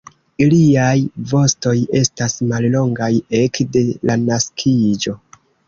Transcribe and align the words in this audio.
Iliaj 0.43 0.93
vostoj 1.31 1.73
estas 1.99 2.37
mallongaj 2.53 3.11
ekde 3.43 3.87
la 4.11 4.19
naskiĝo. 4.25 5.19